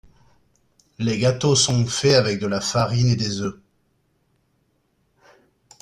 [0.97, 3.59] Les gâteaux sont fait avec de la farine et des œufs.